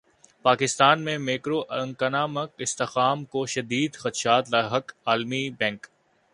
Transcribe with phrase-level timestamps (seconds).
[0.45, 5.81] پاکستان میں macro economic استحکام کو شدید خدشات لاحق عالمی بینک